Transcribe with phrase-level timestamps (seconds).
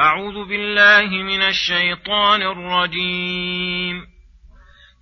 [0.00, 4.06] أعوذ بالله من الشيطان الرجيم.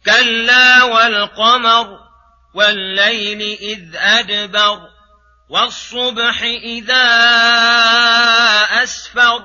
[0.07, 1.99] كلا والقمر
[2.55, 4.79] والليل إذ أدبر
[5.51, 7.07] والصبح إذا
[8.83, 9.43] أسفر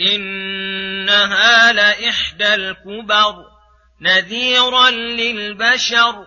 [0.00, 3.34] إنها لإحدى الكبر
[4.00, 6.26] نذيرا للبشر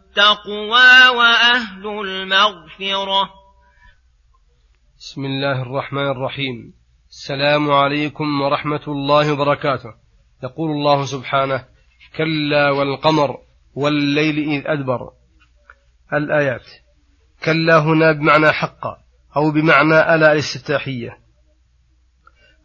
[0.11, 3.29] التقوى وأهل المغفرة.
[4.99, 6.73] بسم الله الرحمن الرحيم.
[7.09, 9.93] السلام عليكم ورحمة الله وبركاته.
[10.43, 11.65] يقول الله سبحانه
[12.17, 13.37] كلا والقمر
[13.75, 15.11] والليل إذ أدبر.
[16.13, 16.65] الآيات
[17.45, 18.97] كلا هنا بمعنى حقا
[19.37, 21.17] أو بمعنى ألا الاستفتاحية.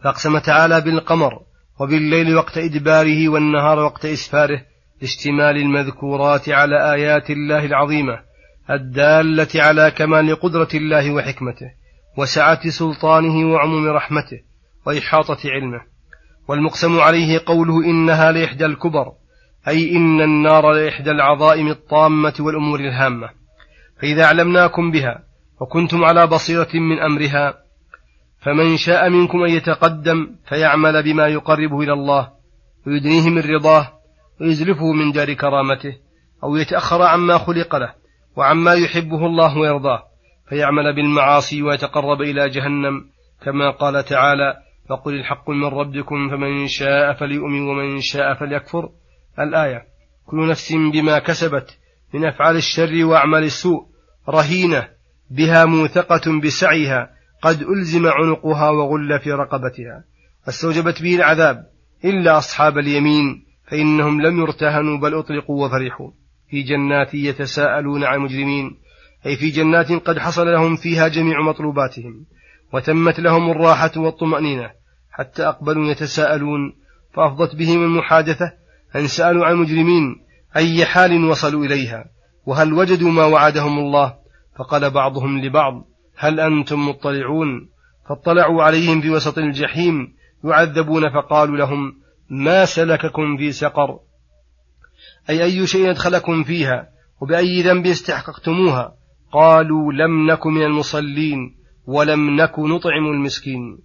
[0.04, 1.42] فأقسم تعالى بالقمر
[1.80, 8.18] وبالليل وقت إدباره والنهار وقت إسفاره لاشتمال المذكورات على آيات الله العظيمة
[8.70, 11.70] الدالة على كمال قدرة الله وحكمته
[12.18, 14.40] وسعة سلطانه وعموم رحمته
[14.86, 15.80] وإحاطة علمه.
[16.48, 19.12] والمقسم عليه قوله إنها لإحدى الكبر
[19.68, 23.28] أي إن النار لإحدى العظائم الطامة والأمور الهامة.
[24.00, 25.22] فإذا أعلمناكم بها
[25.60, 27.54] وكنتم على بصيرة من أمرها
[28.40, 32.28] فمن شاء منكم أن يتقدم فيعمل بما يقربه إلى الله
[32.86, 33.95] ويدنيه من رضاه
[34.40, 35.96] ويزلفه من دار كرامته
[36.44, 37.94] أو يتأخر عما خلق له
[38.36, 40.02] وعما يحبه الله ويرضاه
[40.48, 43.04] فيعمل بالمعاصي ويتقرب إلى جهنم
[43.42, 44.56] كما قال تعالى
[44.88, 48.90] فقل الحق من ربكم فمن شاء فليؤمن ومن شاء فليكفر.
[49.38, 49.84] الآية
[50.26, 51.78] كل نفس بما كسبت
[52.14, 53.86] من أفعال الشر وأعمال السوء
[54.28, 54.88] رهينة
[55.30, 57.10] بها موثقة بسعيها
[57.42, 60.04] قد ألزم عنقها وغل في رقبتها.
[60.46, 61.66] فاستوجبت به العذاب
[62.04, 66.10] إلا أصحاب اليمين فإنهم لم يرتهنوا بل أطلقوا وفرحوا.
[66.50, 68.76] في جنات يتساءلون عن المجرمين
[69.26, 72.26] أي في جنات قد حصل لهم فيها جميع مطلوباتهم
[72.72, 74.70] وتمت لهم الراحة والطمأنينة
[75.10, 76.72] حتى أقبلوا يتساءلون
[77.14, 78.52] فأفضت بهم المحادثة
[78.96, 80.16] أن سألوا عن المجرمين
[80.56, 82.04] أي حال وصلوا إليها
[82.46, 84.14] وهل وجدوا ما وعدهم الله؟
[84.58, 85.84] فقال بعضهم لبعض
[86.16, 87.68] هل أنتم مطلعون؟
[88.08, 91.92] فاطلعوا عليهم في وسط الجحيم يعذبون فقالوا لهم
[92.30, 93.98] ما سلككم في سقر.
[95.30, 96.88] أي أي شيء أدخلكم فيها
[97.20, 98.94] وبأي ذنب استحققتموها.
[99.32, 101.56] قالوا لم نك من المصلين
[101.86, 103.78] ولم نك نطعم المسكين.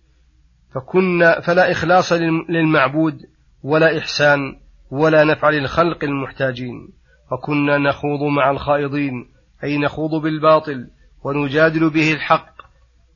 [0.75, 2.13] فكنا فلا إخلاص
[2.49, 3.17] للمعبود
[3.63, 4.39] ولا إحسان
[4.91, 6.89] ولا نفع للخلق المحتاجين.
[7.31, 9.29] وكنا نخوض مع الخائضين
[9.63, 10.87] أي نخوض بالباطل
[11.23, 12.51] ونجادل به الحق.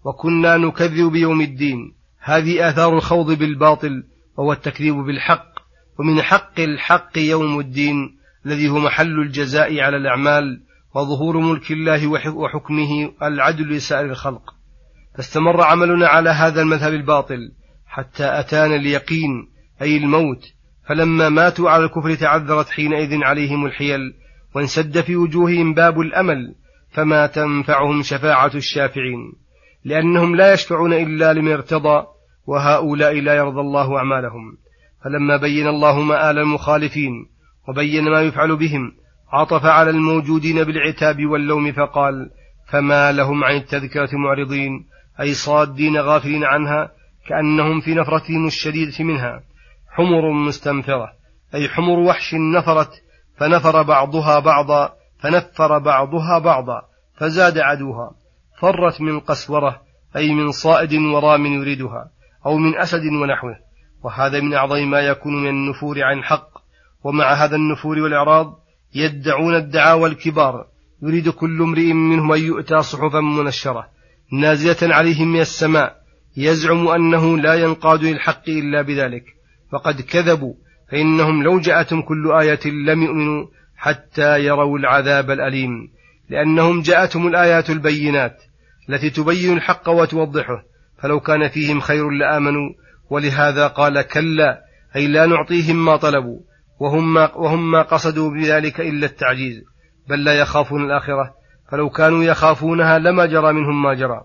[0.06, 1.96] وكنا نكذب بيوم الدين.
[2.20, 4.04] هذه آثار الخوض بالباطل
[4.38, 5.56] وهو التكذيب بالحق.
[6.00, 10.62] ومن حق الحق يوم الدين الذي هو محل الجزاء على الأعمال
[10.96, 14.54] وظهور ملك الله وحكمه العدل لسائر الخلق.
[15.18, 17.52] فاستمر عملنا على هذا المذهب الباطل
[17.86, 19.30] حتى أتانا اليقين
[19.82, 20.44] أي الموت.
[20.90, 24.00] فلما ماتوا على الكفر تعذرت حينئذ عليهم الحيل
[24.56, 26.56] وانسد في وجوههم باب الأمل
[26.92, 29.34] فما تنفعهم شفاعة الشافعين.
[29.86, 32.15] لأنهم لا يشفعون إلا لمن ارتضى
[32.48, 34.58] وهؤلاء لا يرضى الله أعمالهم.
[35.04, 37.12] فلما بين الله مآل المخالفين
[37.68, 38.92] وبين ما يفعل بهم
[39.34, 42.30] عطف على الموجودين بالعتاب واللوم فقال
[42.68, 44.86] فما لهم عن التذكرة معرضين
[45.20, 46.92] أي صادين غافلين عنها
[47.28, 49.42] كأنهم في نفرتهم الشديدة منها.
[49.90, 51.12] حمر مستنفرة
[51.56, 52.92] أي حمر وحش نفرت
[53.38, 56.82] فنفر بعضها بعضا فنفر بعضها بعضا
[57.18, 58.12] فزاد عدوها.
[58.62, 59.82] فرت من قسورة
[60.16, 62.10] أي من صائد ورام يريدها.
[62.46, 63.56] أو من أسد ونحوه.
[64.04, 66.50] وهذا من أعظم ما يكون من النفور عن حق
[67.04, 68.60] ومع هذا النفور والإعراض
[68.96, 70.66] يدعون الدعاوى الكبار
[71.02, 73.88] يريد كل امرئ منهم أن يؤتى صحفا منشرة.
[74.32, 75.96] نازلة عليهم من السماء.
[76.38, 79.24] يزعم أنه لا ينقاد للحق إلا بذلك.
[79.72, 80.54] فقد كذبوا.
[80.92, 83.46] فإنهم لو جاءتهم كل آية لم يؤمنوا
[83.78, 85.72] حتى يروا العذاب الأليم.
[86.30, 88.42] لأنهم جاءتهم الآيات البينات.
[88.90, 90.64] التي تبين الحق وتوضحه.
[91.02, 92.70] فلو كان فيهم خير لآمنوا
[93.10, 94.62] ولهذا قال كلا
[94.96, 96.40] أي لا نعطيهم ما طلبوا
[96.80, 99.64] وهم ما, وهم ما قصدوا بذلك إلا التعجيز
[100.10, 101.34] بل لا يخافون الآخرة
[101.72, 104.22] فلو كانوا يخافونها لما جرى منهم ما جرى.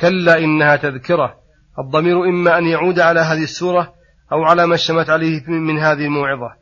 [0.00, 1.34] كلا إنها تذكرة
[1.78, 3.94] الضمير إما أن يعود على هذه السورة
[4.32, 6.52] أو على ما اشتمت عليه من هذه الموعظة.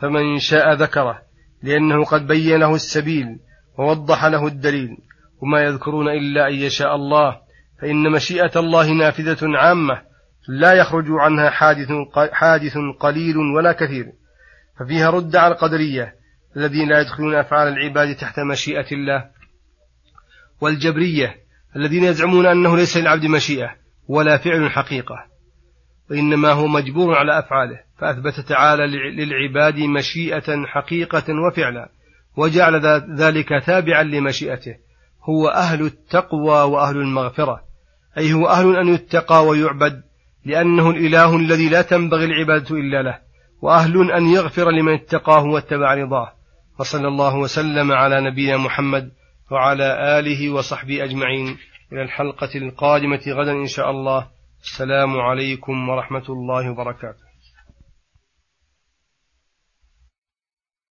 [0.00, 1.22] فمن شاء ذكره
[1.62, 3.26] لأنه قد بين له السبيل
[3.78, 4.96] ووضح له الدليل
[5.42, 7.36] وما يذكرون إلا أن يشاء الله.
[7.80, 10.02] فإن مشيئة الله نافذة عامة
[10.48, 11.88] لا يخرج عنها حادث,
[12.32, 14.12] حادث قليل ولا كثير
[14.78, 16.14] ففيها رد على القدرية
[16.56, 19.30] الذين لا يدخلون أفعال العباد تحت مشيئة الله
[20.60, 21.36] والجبرية
[21.76, 23.70] الذين يزعمون أنه ليس للعبد مشيئة
[24.08, 25.26] ولا فعل حقيقة
[26.10, 31.88] وإنما هو مجبور على أفعاله فأثبت تعالى للعباد مشيئة حقيقة وفعلا
[32.36, 32.80] وجعل
[33.16, 34.76] ذلك تابعا لمشيئته
[35.22, 37.69] هو أهل التقوى وأهل المغفرة.
[38.18, 40.02] أي هو أهل أن يتقى ويعبد
[40.44, 43.18] لأنه الإله الذي لا تنبغي العبادة إلا له
[43.62, 46.32] وأهل أن يغفر لمن اتقاه واتبع رضاه.
[46.78, 49.10] وصلى الله وسلم على نبينا محمد
[49.50, 51.56] وعلى آله وصحبه أجمعين.
[51.92, 54.26] إلى الحلقة القادمة غدا إن شاء الله.
[54.62, 57.29] السلام عليكم ورحمة الله وبركاته.